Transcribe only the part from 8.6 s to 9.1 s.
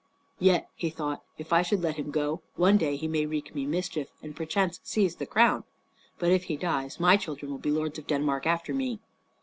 me."